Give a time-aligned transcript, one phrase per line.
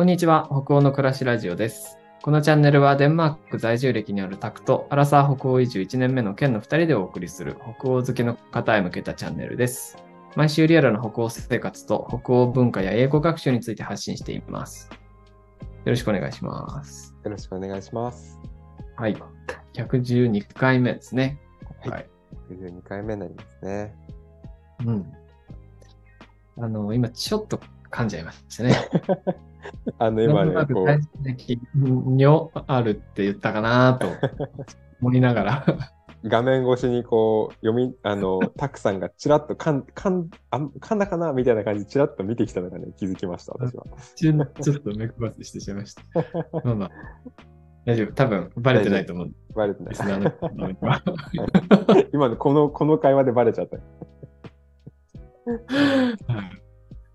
[0.00, 1.98] こんにちは、北欧の暮らしラジオです。
[2.22, 9.98] このチャンネルはデンマーク在住歴にあるタクとアラサー北欧移住1年目の県の2人でお送りする北欧好きの方へ向けたチャンネルです。
[10.36, 14.88] 毎週リアルな北欧生活と北欧文化や英語学習について発信しています。
[15.60, 17.14] よろしくお願いします。
[17.22, 18.40] よろしくお願いします。
[18.96, 19.22] はい。
[19.74, 21.38] 112回目ですね。
[21.82, 22.10] はいはい。
[22.48, 23.94] 92回目になりますね。
[24.86, 25.12] うん。
[26.58, 27.60] あの、今ちょっと
[27.90, 28.74] 噛んじゃいましたね。
[29.98, 31.00] あの、今ねこなく大
[31.36, 34.08] 事にょあるって言ったかなと
[35.00, 35.66] 思いながら。
[36.22, 43.84] う、画面越しにこう、読み、あの、 たくさんがちらっとかん、かん、あ噛んだかなみたいな感じでちらっと見てきたのがね、気づきました、私は。
[44.14, 44.32] ちょ
[44.74, 46.02] っと目配せしてしまいました。
[46.64, 46.90] まあまあ、
[47.86, 48.12] 大丈夫。
[48.12, 49.30] 多分、バレてないと思う。
[49.54, 49.94] バレてない。
[52.12, 53.78] 今のこの、この会話でバレちゃった。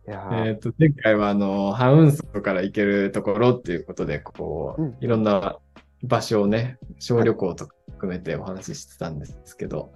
[0.07, 4.97] えっと、前回は、あの、ハウンソから行けるところっていうことで、こう、うん。
[5.01, 5.57] いろんな
[6.03, 9.91] 場所をね、小旅行とか含めてお話ししてたんですけど、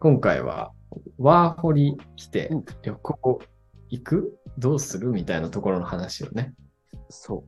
[0.00, 0.72] 今回は、
[1.18, 2.64] ワーホリ来てうん。
[2.82, 3.40] 旅行
[3.90, 4.38] 行く？
[4.58, 6.52] どうするみたいなところの話をね、
[7.08, 7.44] そ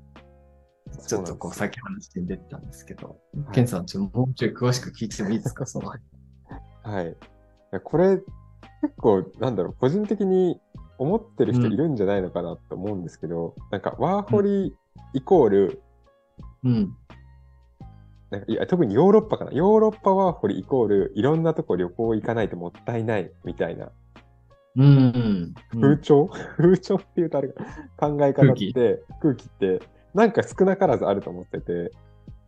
[0.92, 1.06] う。
[1.06, 3.55] ちょっとこう、そさっき話に出てたんですけど、はい。
[3.55, 5.89] ケンさん、ちょっともうちょい詳しく聞いてもいいですか、その。
[5.89, 7.08] はい。
[7.08, 7.14] い
[7.72, 8.19] やこれ、
[8.83, 10.61] 結構、なんだろう、個人的に
[10.98, 14.75] 思ってる人いるんじゃないのかなと思うんですけど、なんか、ワーホリ
[15.12, 15.83] イコール、
[16.64, 16.97] うん。
[18.31, 19.53] なんかいや特にヨーロッパかな。
[19.53, 23.91] ヨーロッパワーホリイコール、いろんなとこ旅行行かないともったいないみたいな
[24.77, 25.55] うん。
[25.81, 27.64] 風潮、 風潮っていうとあれか
[27.97, 29.81] 考え方って、空気って、
[30.14, 31.92] なんか少なからずあると思ってて、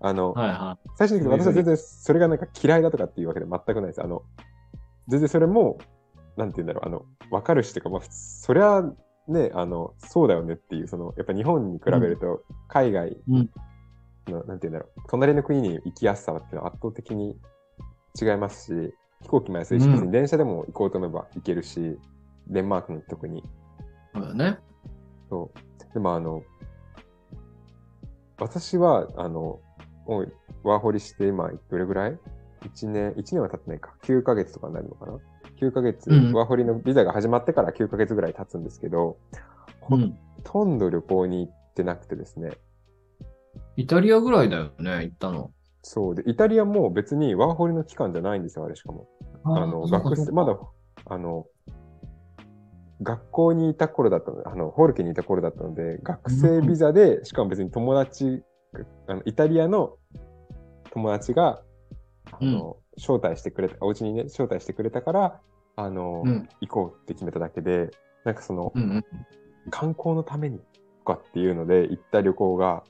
[0.00, 4.02] あの、はいは最初に私は全然それがなんか嫌いだとかっていうわけで全くないです。
[4.02, 4.22] あの、
[5.08, 5.78] 全然それも、
[6.36, 8.82] なんて言うんだろう、あの、わかるしというか、まあ、そりゃ
[9.28, 13.50] ね、あの、そうだよねっていう、その、やっぱ日本に比べると、海外うん
[14.28, 17.36] の、なんて言うんだろう、隣の国に行きやすさっていうのは圧倒的に
[18.20, 21.98] 違いますし、飛行機も安いし、うん別に電車でも行こうと思えば行けるし、
[22.48, 23.40] デンマークの特に。
[23.40, 23.42] い。
[24.14, 24.58] そうだね。
[25.30, 25.94] そう。
[25.94, 26.42] でもあの、
[28.38, 29.60] 私は、あの、
[30.06, 32.18] もうワーホリして今、どれぐらい
[32.62, 33.94] ?1 年、1年は経ってないか。
[34.02, 35.18] 9ヶ月とかになるのかな？
[35.60, 39.16] ?9 ヶ月、うんワーホリのビザが始まってから9ヶ月ぐらい経つんですけど、
[39.80, 40.18] ほうん。
[40.44, 42.52] とんど旅行に行ってなくてですね。
[43.76, 45.50] イタリアぐらいだよね、行ったの。
[45.82, 46.14] そう。
[46.14, 49.06] で、イタリアも別にワーホリの期間じゃないんですよ、あれしかも。
[49.44, 50.58] あの、学生、まだ、
[51.06, 51.46] あの、
[53.02, 58.42] 学校にいた頃だったので、あの、ホルケにいた頃だったので、学生ビザで、しかも別に友達、
[59.06, 59.96] あのイタリアの
[60.90, 61.62] 友達が、
[62.32, 65.40] あの、招待してくれた、お家にね、招待してくれたから、
[65.76, 66.48] あの、うん。
[66.60, 67.90] 行こうって決めただけで、
[68.24, 69.04] なんかその、うんうん。
[69.70, 70.60] 観光のために
[71.04, 72.84] とかっていうので行った旅行が、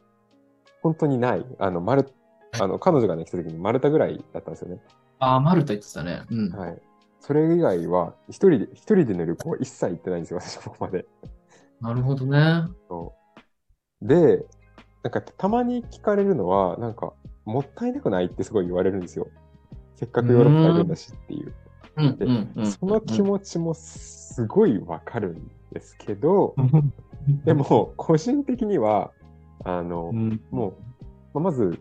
[0.83, 1.45] 本当にない。
[1.59, 2.07] あの、マル、
[2.53, 4.81] あの、彼女がね、来た時にマルタぐらいだったんですよね。
[5.19, 6.23] ああ、マルタ行ってたね。
[6.31, 6.53] うん。
[6.53, 6.83] はい。
[7.21, 11.07] それ以外は、一人で、一人での旅行は一切行ってないんですよ、私はここまで。
[11.81, 12.65] なるほどね。
[12.89, 13.15] そ
[14.03, 14.47] うで、
[15.03, 17.13] なんかたまに聞かれるのは、なんか、
[17.45, 19.29] もったいなくないってすごい言われるんですよ。
[19.97, 21.55] せっかくヨーロッパいるんだしっていう。
[21.97, 22.55] うん。
[22.55, 22.67] で。
[22.67, 26.93] その気持ちもすごいわかるんですけど、うん。
[27.45, 29.13] で、も、個人的には、
[29.65, 30.75] あの、うん、もう、
[31.35, 31.81] まあまず、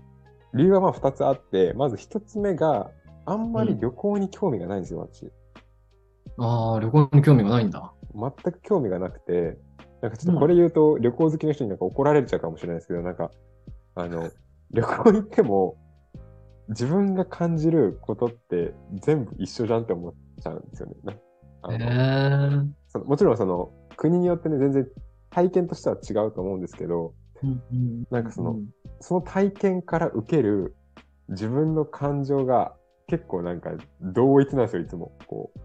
[0.54, 2.92] 理由はまあ2つあって、まず1つ目が、
[3.26, 5.32] あんまり旅行に興味がないんですよ、私。
[6.38, 7.94] ああ、旅行に興味がないんだ。
[8.14, 9.58] 全く興味がなくて、
[10.02, 13.32] なんかちょっとこれ言うと、旅行好きの人になんか怒られちゃうかもしれないですけど、なんか、
[13.96, 14.30] あの、
[14.72, 15.78] 旅行行っても、
[16.70, 20.96] 自分が感じることって全部一緒じゃんって思っちゃうんですよね。
[21.04, 21.14] な
[21.64, 22.68] あへのえ。
[22.88, 24.88] そのもちろんその国によってね、全然
[25.30, 27.14] 体験としては違うと思うんですけど、
[28.10, 28.60] なんかその
[29.00, 30.76] その体験から受ける
[31.30, 32.76] 自分の感情が
[33.08, 33.72] 結構なんか
[34.02, 35.12] 同一なんですよ、いつも。
[35.28, 35.60] こう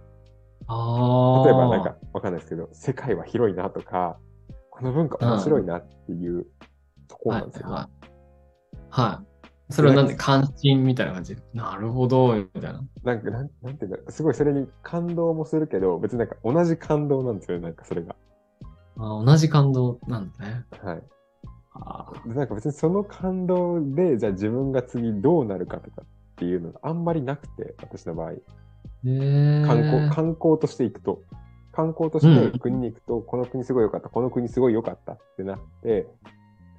[0.66, 1.44] ああ。
[1.46, 4.18] 例えばなんかわかんないですけど、世界は広いなとか、
[4.70, 6.46] この文化面白いなっていう
[7.08, 7.88] ところはなんですよ、ねいはい。
[8.90, 9.29] はい。
[9.70, 11.36] それはなんで関心みたいな感じ？
[11.54, 12.84] なるほど、みたいな。
[13.04, 18.16] なんかなん、なんていうんだろう、すごいそれに感動もするけど、別になんか同じ感動なんですよ、なんかそれが。
[18.96, 20.64] あー同じ感動なんだね。
[20.82, 21.02] はい。
[21.72, 26.04] あでなんか別にその感動で、じゃあ自分が次どうなるかとかっ
[26.36, 28.32] ていうのがあんまりなくて、私の場合。
[29.06, 29.62] え。
[29.66, 31.22] 観光、観光として行くと。
[31.72, 36.06] 観光として国に行くと、この国すごい良かった、この国すごい良かったってなって、で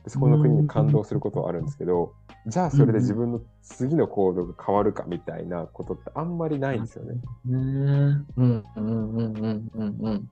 [0.07, 2.13] そこの国に感動することはあるんですけど、
[2.47, 7.13] じゃあそれで自分の次の行動が変わるかみたいなことってあんまりないんですよね。
[7.13, 10.29] ねうんうんうんうんうんうん。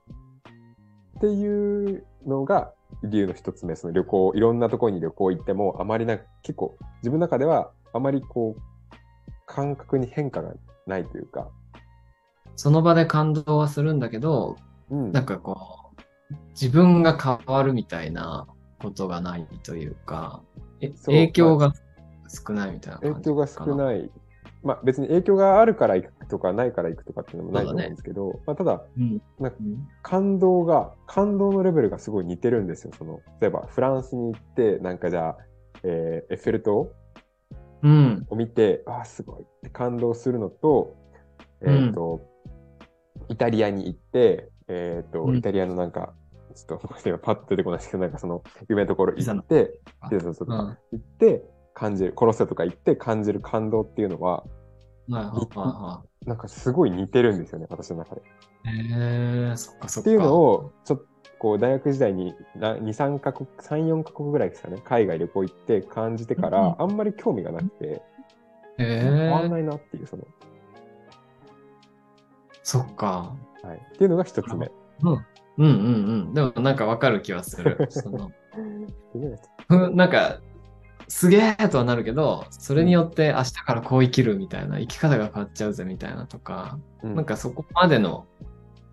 [1.18, 2.72] っていうのが
[3.04, 8.60] 理由の一つ目、その旅行、いろんなところに旅行行っても、あまりなく、結構自分の中ではあまりこう、
[9.46, 10.54] 感覚に変化が
[10.86, 11.48] ないというか、
[12.56, 14.56] その場で感動はするんだけど、
[14.90, 18.46] うん、なんかこう、自分が変わるみたいな
[18.80, 20.42] ことがないというか、
[20.80, 21.72] え影響が
[22.28, 23.76] 少ないみたいな感じ影響が少い。
[23.76, 24.10] ない。
[24.62, 32.92] まあ別に影響があるから行くとかないから行くとかっていうのもないと思うんですけど、まあただうんなんかうん感動が、感動のレベルがすごい似てるんですよ。
[32.96, 35.36] その、例えばフランスに行って、なんかじゃあ、
[35.82, 36.92] えーエッフェル塔
[37.82, 38.26] うん。
[38.28, 40.96] を見て、ああ、すごいって感動するのと、
[41.62, 42.20] えっ、と、
[43.28, 46.12] イタリアに行って、えっ、と、うんイタリアのなんか、
[46.54, 50.78] ちょっと今パッと出てこないですけど、なんかその、夢のところ行って、あピザとかうん。
[50.92, 51.44] 行って、
[51.74, 54.44] 感じる、コロッセオとか行って感じる感動っていうのは、
[55.08, 58.22] なんかすごい似てるんですよね、私の中で。
[58.66, 60.10] えそっかそっか。
[60.10, 61.06] っていうのを、ちょっと、
[61.38, 68.02] こう、大学時代にな2、3カ国、3、4カ国ぐらいですかね、海外旅行行って感じてかうんら、あんまり興味がなくて、へ
[68.78, 70.24] え変わんないなっていう、その、
[72.62, 73.34] そっか。
[73.62, 73.76] はい。
[73.94, 74.70] っていうのが一つ目。
[75.02, 75.26] うん
[75.60, 75.72] うんう
[76.30, 76.34] ん。
[76.34, 77.76] でもなんかわかる気はする。
[79.94, 80.40] なんか、
[81.08, 88.26] すげえとはなるけど、それによって明日からこう生きるみたいな、生き方が変わっちゃうぜみたいなとか、うんなんかそこまでの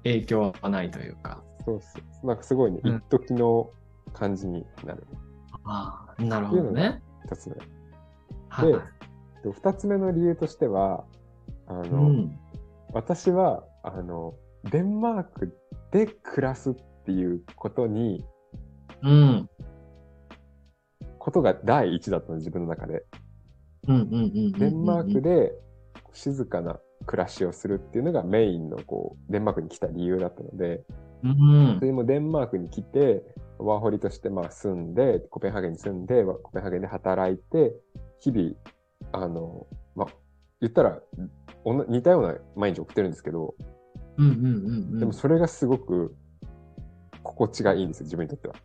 [0.04, 1.42] 影響はないというか。
[1.64, 2.28] そうそう。
[2.28, 3.70] なんかすごいね、うん一時の
[4.14, 5.08] 感じになる。
[5.64, 7.02] ああ、なるほどね。
[7.26, 7.56] 一つ目。
[8.50, 8.74] はい。
[9.44, 11.06] で二つ目の理由としては、
[11.68, 12.40] あの、うん。
[12.94, 14.34] 私は、あの、
[14.72, 15.58] デンマーク
[15.92, 16.74] で暮らすっ
[17.06, 18.24] ていうことに、
[19.04, 19.50] うん。
[21.20, 23.06] ことが第一だったの、自分の中で。
[23.88, 24.52] うんうんうんうんうん。
[24.54, 25.54] デンマークで
[26.14, 30.84] 静かな暮らしをするっていうのがメインのこうデンマークに来た理由だったので、
[31.24, 31.80] うん。
[31.80, 33.24] でもデンマークに来て、
[33.58, 37.74] ワーホリとしてまあ住んで、コペンハーゲンに住んで、わコペンハーゲンで働いて、
[38.20, 38.52] 日々、
[39.12, 40.08] あの、まあ、
[40.60, 41.00] 言ったら
[41.64, 43.56] おな似たような毎日送ってるんですけど、
[44.18, 44.50] うんうんうんう
[44.96, 45.00] ん。
[45.00, 46.16] でもそれがすごく
[47.24, 48.56] 心地がいいんですよ、自分にとっては。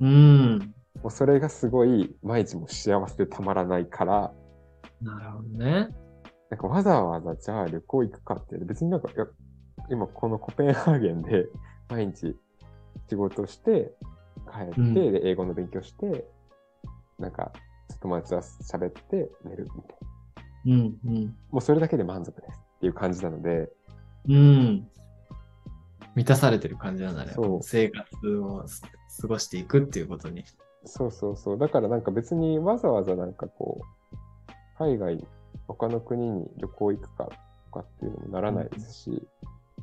[0.00, 0.74] うん。
[1.02, 4.32] もうそれがすごい毎日も幸せでたまらないから、
[5.00, 5.88] なるほどね。
[6.50, 9.26] なんかわざわざじゃあ旅行行くかって、別になんか、いや
[9.90, 11.48] 今このコペンハーゲンで
[11.88, 12.36] 毎日
[13.08, 13.94] 仕事して、
[14.52, 16.26] 帰って、うんで、英語の勉強して、
[17.18, 17.52] なんか
[18.00, 19.98] 友達と喋って寝るみたい
[20.66, 20.74] な。
[20.74, 21.36] うんうん。
[21.50, 23.70] もうそれだけで満足ですっていう感じなので、
[24.28, 24.88] うん。
[26.14, 27.32] 満たされてる感じなんだね。
[27.34, 28.82] そう生活をす
[29.20, 30.44] 過ごしていくっていうことに。
[30.84, 31.58] そうそうそう。
[31.58, 34.14] だからなんか別にわざわざなんかこう、
[34.78, 35.26] 海外、
[35.68, 37.30] 他の国に旅行行くかと
[37.72, 39.18] かっていうのもならないですし、うん。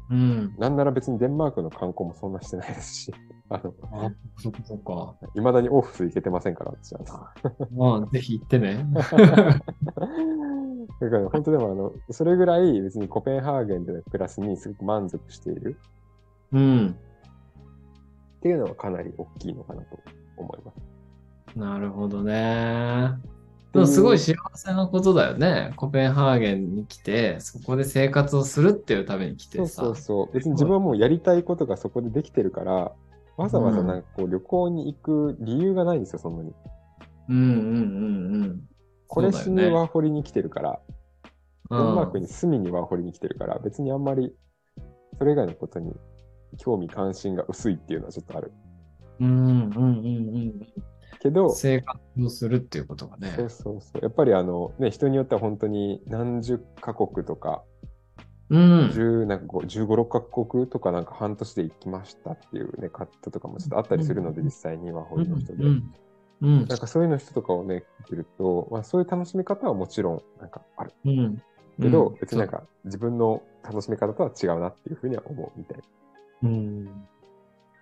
[0.10, 3.14] なんなら別にデンマークの観光もそんなしてないですし、
[3.50, 5.16] あの、あ、そっかそっか。
[5.36, 7.02] いまだにオフィス行けてませんから、私は。
[7.72, 8.88] まあ、ぜひ行ってね。
[8.94, 9.20] だか
[11.18, 15.78] ら本当でもあの、それぐらい別にコペンハーゲンでの暮らしにすごく満足している
[16.54, 16.88] うん。
[16.88, 16.94] っ
[18.42, 20.00] ていうのはかなり大きいのかなと
[20.38, 20.80] 思います。
[21.60, 23.12] なるほどね。
[23.74, 25.74] でもすごい幸せなことだよね。
[25.76, 29.68] コペンハーゲンに来て、そこで生活をするっていうために来てさ。
[29.68, 30.34] そうそうそう。
[30.34, 32.92] 別に自分はもうやりたいことがそこでできてるから、
[33.38, 36.54] わざわざなんかこう旅行に行く理由がないんですよ、そんなに。
[37.30, 38.62] うんうんうんうん。
[39.08, 40.80] これしにワーホリに来てるから、
[41.70, 44.34] デンマークに住みにワーホリに来てるから、別にあんまり
[45.20, 45.94] それ以外のことに
[46.58, 48.52] 興味関心が薄いっていうのはちょっとある。
[49.20, 50.68] うんうんうんうん
[51.20, 53.34] けどうん。、生活をするっていうことがね。
[53.36, 54.00] そうそうそう。
[54.02, 57.64] やっぱりあの、ね、人によっては本当に何十カ国とか、
[58.50, 58.92] うん。
[58.94, 65.64] 十なんかこう15、6カ国とかなんか半年で行きましたっていうね、方とかもちょっとあったりするので、うん実際にワーホリの人で。
[65.64, 65.94] うん
[66.42, 70.94] うんなんかそういうの人とかをね、見てると、まあそういう楽しみ方はもちろんなんかある。
[71.06, 71.42] うん。
[71.82, 75.78] けど、うん別になんか自分の楽しみ方とは違うなっていうふうには思うみたい
[76.42, 76.50] な。
[76.50, 77.08] うん。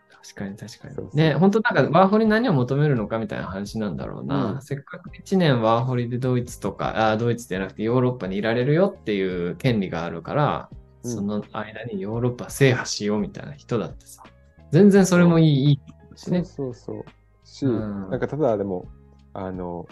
[0.10, 0.96] 確かに確かに。
[0.96, 4.54] そうそうね、本当なんかワーホリ何を求めるのかみたいな話なんだろうな。
[4.54, 10.70] うんせっかく1年ワーホリでドイツとか、あドイツじゃなくてヨーロッパにいられるよっていう権利があるから、
[11.04, 14.24] うんその間にヨーロッパ制覇しようみたいな人だってさ、
[14.72, 15.80] 全然それもいいいい
[16.16, 16.44] しね。
[16.44, 17.06] そうそうそう。
[17.46, 18.86] し、うんなんかただでも、
[19.34, 19.88] あの、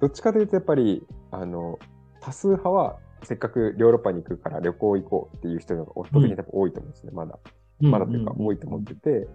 [0.00, 1.78] どっちかというとやっぱり、あの、
[2.20, 7.38] 多数派はせっかくヨーロッパに行くから旅行行こうっていう人が圧倒的に多分多いと思うんですね、まだ。
[7.80, 9.28] まだというか多いと思ってて、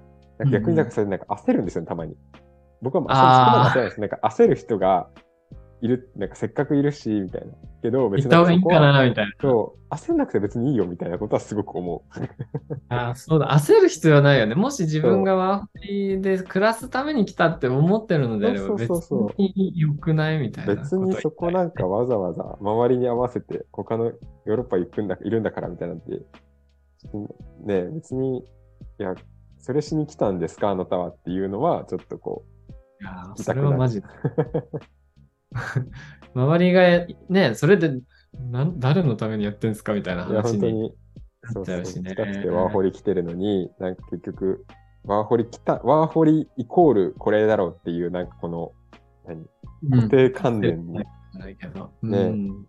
[0.52, 2.16] 逆になんかそれなんか焦るんですよね、たまに。
[2.82, 4.02] 僕はまあそこまで焦らないです。
[4.02, 5.08] なんか焦る人が
[5.82, 7.54] いる、なんかせっかくいるし、みたいな。
[7.82, 8.94] けど、行別った方がいいかな。
[8.94, 9.32] な、みたいな。
[9.42, 12.20] そう、焦んなくて別にいいよみたいなことはすごく思う。
[12.90, 13.50] ああ、そうだ。
[13.50, 14.54] 焦る必要ないよね。
[14.54, 26.22] もし自分がワーホリで暮らすために来たって思ってるのであれば、そう別そうそうに良くないみたいな別にそこなんかわざわざ周りに合わせて他のヨーロッパ行くんだ、いるんだからみたいなんて、
[27.66, 28.44] ね別に、い
[28.98, 29.16] や、
[29.60, 32.46] それしに来たんですかあなたはっていうのは、ちょっとこ
[33.02, 34.08] いやそれはマジで。
[36.34, 38.00] 周りがね、それで
[38.52, 40.82] なん誰のためにやってんすかみたいな話に。
[40.82, 40.96] なっち
[41.54, 44.66] そうそう、ゃうしね来たくてワーホリ来てるのに、なんか結局、
[45.04, 48.72] ワーホリ来た、ワーホリイコールこれだろうっていう、なんかこの、
[49.26, 49.48] 何
[49.92, 51.04] 固定観念に
[51.34, 51.92] ないけど。
[52.04, 52.68] ねうん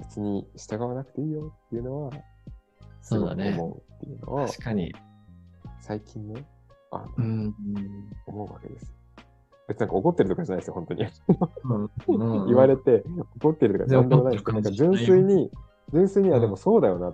[0.00, 2.12] 別に従わなくていいよっていうのは、
[3.04, 3.54] すごくそうだね。
[3.58, 4.94] 思うっていうのは、確かに。
[5.80, 6.44] 最近ね、
[6.90, 7.54] あうん。
[8.26, 8.92] 思うわけです。
[9.68, 11.06] 別になんか怒ってるとかじゃないですよ、本当に。
[11.64, 13.04] うんうん言われて、
[13.36, 15.50] 怒ってるとか全然ないですけど、なんか純粋に、
[15.92, 17.06] 純粋にはでもそうだよな。
[17.06, 17.12] や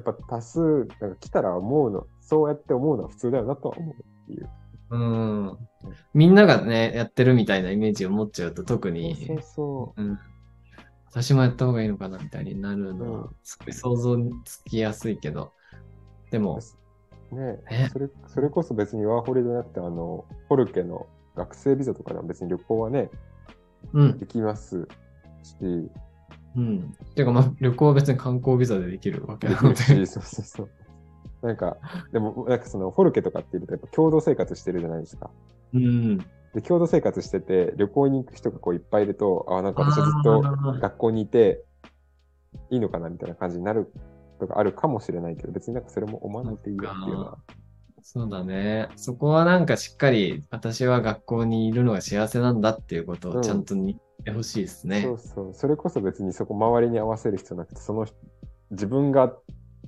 [0.00, 0.60] っぱ多数、
[1.00, 4.48] なんか来たら思うの、そうやって思うのは普通だよなとは思うっていう。
[4.90, 5.58] うん。
[6.14, 10.18] みんながね、やってるみたいなイメージを持っちゃうと特に、そうそうん、
[11.22, 15.52] 私もやった方がいいのかなみたいになるのはうん、すごい想像つきやすいけど、
[16.30, 16.60] でも、
[17.32, 17.34] う。
[17.34, 23.10] ねねそれ、それこそ別にワーホリじゃなくて、あの、ホルケの学生ビザとかでも別に旅行はね、
[23.92, 24.86] うん、できます
[25.42, 25.56] し、
[26.56, 26.92] うん。
[27.14, 30.06] ていうか、まあ、旅行は別に観光ビザでできるわけでなので。
[30.06, 30.70] そうそうそう。
[31.42, 31.76] なんか、
[32.12, 35.30] でも、なんかその、フォルケとかっていうと、やっぱ共同生活してるじゃないですか。
[35.74, 36.18] うん。
[36.54, 40.42] で、共同生活してて、旅行に行く人がこういっぱいいると、あ、なんか私はずっと
[40.80, 41.64] 学校にいて、
[42.70, 43.92] いいのかなみたいな感じになる
[44.40, 47.38] とかあるかもしれないけど、別になんかそれも思わなくていいよっていうのは。
[48.02, 48.88] そうだね。
[48.96, 55.02] そこはなんかしっかり、私は学校にいるのが幸せなんだっていうことをちゃんと言ってほしいですね。
[55.02, 55.54] そうそう。
[55.54, 58.16] それこそ別にそこ周りに合わせる必要なくて、その人
[58.70, 59.34] 自分が、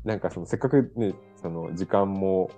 [0.05, 2.51] なんかそのせっかくね、その時間も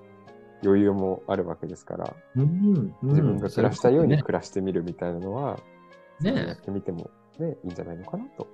[0.64, 5.59] 余裕もあるわけですから、うんうん自分が暮らしたいようにね暮らしてみるみたいなのは、
[6.21, 8.49] ねやってみてもね、いいんじゃないのかなと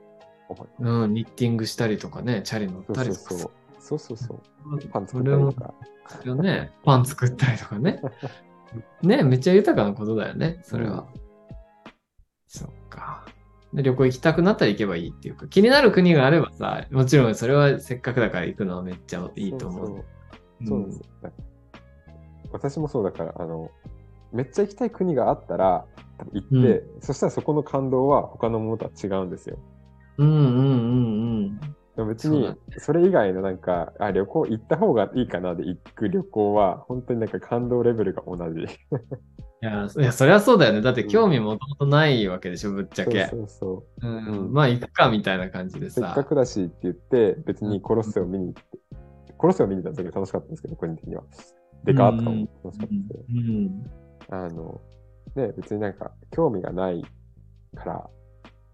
[0.49, 0.93] 思います。
[0.93, 3.51] うん、ニッティングしたりとかね、チャリ乗っそうたりとかそうそう。
[3.81, 4.89] そうそうそう。
[4.89, 5.75] パン作ったりとか。
[6.35, 8.01] ね、パン作ったりとかね。
[9.03, 11.09] ね、めっちゃ豊かなことだよね、それは。
[12.47, 13.25] そっか。
[13.73, 20.05] で旅行行きたくなったら行けばいいっていうか、気になる国があればさ、もちろんそれはせっかくだから行くのはめっちゃいいと思う。
[20.67, 21.05] そうですよ。
[21.23, 21.31] だ
[22.53, 23.71] 私もそうだから、あの、
[24.33, 25.87] めっちゃ行きたい国があったら、
[26.33, 29.59] 行って、そしたらそこの感動は他のものとは違うんですよ。
[30.19, 31.61] うんうんうんうん。
[31.97, 38.61] でも別にそれ以外のなんか、あ、旅行行った方がいいかなで行く旅行は、本当になんか感動レベルが同じ。
[39.61, 40.81] いや、いやそりゃそうだよね。
[40.81, 43.27] だって興味もともとないわけでしょ、ぶっちゃけ。
[43.27, 44.07] そうそうそう。
[44.07, 46.25] うんうんまあ行くかみたいな感じでさせっか。
[46.25, 51.25] くだしって言って、別にコロッセオ見に行って、コロッセオ見に行った時楽しかったんですけど、個人的には。
[51.85, 53.91] でかーとかも楽しかったんですけど、うん
[54.31, 54.81] あの、
[55.37, 57.03] ね、別になんか興味がない
[57.75, 58.11] から、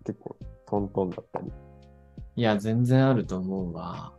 [0.05, 1.53] 結構トントンだったり。
[2.37, 4.13] いや、全然あると思うわ。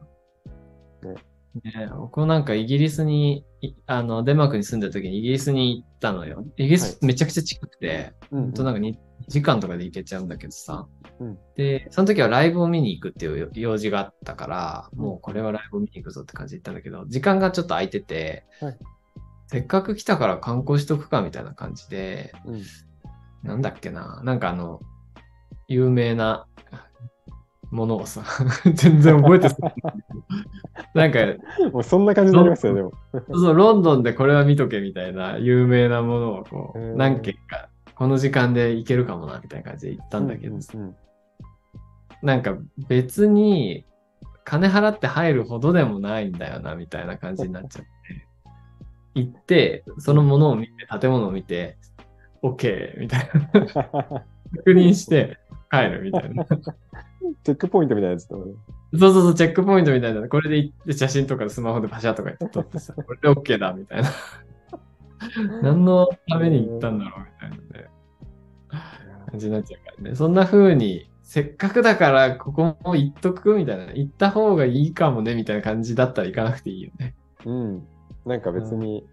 [1.04, 1.16] ね
[1.64, 6.46] ね僕もなんかイギリスに、いあの、デンマークに住んでた時にイギリスに行ったのよ。
[6.58, 8.96] イギリスめちゃくちゃ近くて、うんほんとなんか 2,
[9.28, 10.88] 時間とかで行けちゃうんだけどさ。
[11.20, 11.38] うん。
[11.56, 18.78] で、その時はライブを見に行くっていう用事があったから、もうこれはライブを見に行くぞって感じで行ったんだけど、時間がちょっと空いてて、はい。
[19.48, 22.64] せっかく来たから観光しとくかみたいな感じで、うん。
[23.44, 24.80] なんだっけな、なんかあの、
[25.68, 26.48] 有名な
[27.72, 28.24] ものをさ、
[28.74, 29.76] 全然覚えてない。
[30.94, 31.20] なんか、
[31.72, 32.92] もうそんな感じになりますよ、でも。
[33.34, 40.96] そう、ロンドンでこれは見とけみたいな有名なものをこう、何軒か、この時間で行けるかもな、みたいな感じで行ったんだけど、うんうん
[42.22, 42.58] なんか
[42.88, 43.86] 別に
[44.44, 47.90] 金払って入るほどでもないんだよな、みたいな感じになっちゃって。
[49.16, 51.78] 行って、そのものを見て、建物を見て、
[52.44, 53.00] OK!
[53.00, 53.64] みたいな。
[53.74, 55.40] 確認して
[55.72, 56.46] 帰るみたいな。
[57.44, 58.54] チェックポイントみたいなやつとかね。
[58.98, 60.28] そうそうそう、チェックポイントみたいな。
[60.28, 64.10] これで行って写真とかスマホでパシャとか撮ってさ、これで OK だみたいな。
[65.64, 67.90] 何のために行ったんだろうみたいなね。
[69.32, 70.16] 感じになっちゃうからね。
[70.16, 73.92] そんな風に、せっかくだからここも行っとくみたいな。
[73.94, 77.16] 行った方がいいかもねみたいな感じだったら行かなくていいよね。
[77.46, 77.88] うん。
[78.26, 79.08] なんか別に、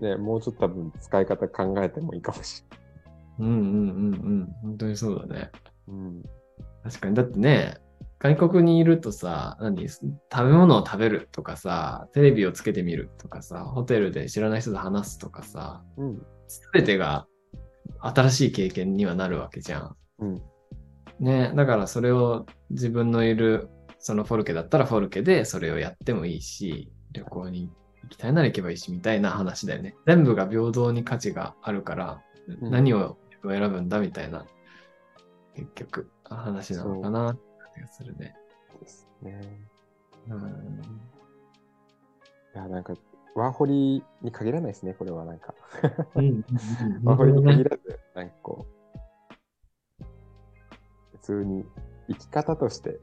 [0.00, 2.64] ね、もうちょっと多分使い方考えてもいいかもし
[3.38, 4.48] うんうんうんうん。
[4.62, 5.28] 本当にそうだね。
[5.34, 5.50] れない。
[5.88, 6.22] うん。
[6.84, 7.14] 確かに。
[7.14, 7.78] だってね、
[8.18, 9.88] 外国にいるとさ、何？
[9.88, 10.04] 食
[10.36, 16.22] べ物を食べるとかさ、テレビをつけてみるとかさ、ホテルで知らない人と話すとかさ、うん。
[16.48, 17.26] すべてが
[18.00, 19.96] 新しい経験にはなるわけじゃん。
[20.18, 20.42] うん。
[21.22, 23.68] ね、だからそれを自分のいる、
[24.00, 27.70] そのフォルケだったらフォルケでそれをやってもいいし、旅行に
[28.02, 29.94] 行きたいなら行けばいいし、みたいな話だよね。
[30.04, 34.44] 全部が平等に価値があるから、うん何を選ぶんだみたいな、
[35.54, 37.40] 結局、話なのかなって
[37.76, 38.34] 気がするね。
[38.80, 39.40] ですね。
[40.28, 40.40] うん。
[40.40, 40.42] い
[42.54, 42.94] や、なんか、
[43.36, 45.54] ワーホリに限らないですね、これはなんか。
[46.16, 46.44] うん。
[47.04, 48.81] ワーホリに限らず、なんかこう、普
[51.22, 51.64] 通に
[52.08, 53.00] 生き方として、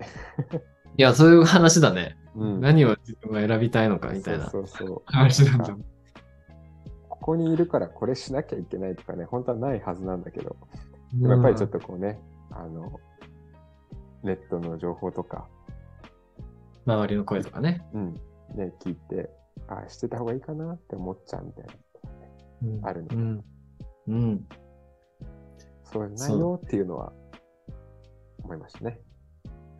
[0.97, 2.17] いや、そういう話だね。
[2.35, 5.01] うん何を自分が選びたいのかみたいなそうそうそう。
[5.05, 5.77] 話なんだか。
[7.09, 10.55] ここにいるからこれしなきゃいけないとかね、本当はないはずなんだけど、
[11.13, 12.19] でもやっぱりちょっとこうね、
[12.51, 12.99] あの、
[14.23, 15.47] ネットの情報とか、
[16.85, 17.85] 周りの声とかね。
[17.93, 18.13] うん、
[18.55, 19.29] ね、聞いて、
[19.67, 21.73] ああ、してた方がいいかなって思っちゃうみたいな、
[22.63, 23.43] うんあるのうん。
[24.07, 24.47] うん。
[25.83, 27.11] そうないよっていうのは
[28.49, 28.99] 思いましたね。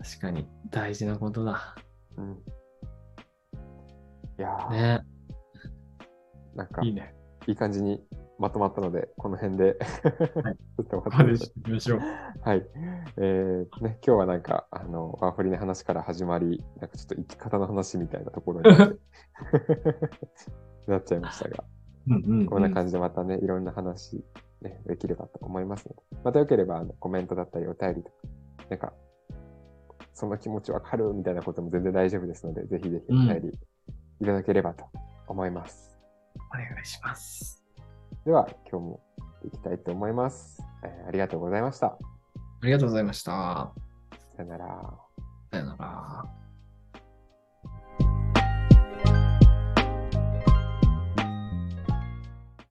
[0.02, 1.76] 確かに大事なことだ。
[2.18, 2.38] うん。
[4.38, 5.02] いやー、ね。
[6.56, 7.16] なんかいいね。
[7.48, 8.04] いい感じに
[8.38, 12.00] まとまったので、この辺で、はい ちょっとここ終わしてましょう。
[12.42, 12.66] はい。
[13.18, 18.70] えーね、今日はなんか、あの、ワーホリの話から始まり、なんかちょっと生き方の話みたいなところに
[20.88, 21.64] なっちゃいましたが、
[22.08, 24.24] うんうん、こんな感じでまたね、いろんな話、
[24.62, 28.16] ね、できればと思いますので、またよければあのコメントだったりお便りとか、
[28.70, 28.94] なんか、
[30.14, 33.60] その気持ちわかるみたいなことも全然大丈夫ですので、ぜひぜひお便り
[34.22, 34.86] いただければと
[35.28, 35.98] 思います。
[36.54, 37.64] お願いします。
[38.26, 39.00] では、今日も
[39.46, 41.88] いきたいと思います、えーありがとうございました。
[41.88, 41.98] あ
[42.66, 43.72] りがとうございました。
[44.36, 44.94] さよなら。
[45.52, 46.39] さよなら。